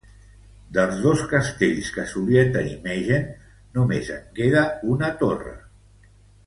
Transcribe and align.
Dels 0.77 0.95
dos 1.03 1.19
castells 1.33 1.91
que 1.97 2.05
solia 2.13 2.47
tenir 2.57 2.73
Megen, 2.89 3.29
només 3.79 4.13
en 4.19 4.27
queda 4.41 4.69
una 4.97 5.15
torre. 5.25 5.59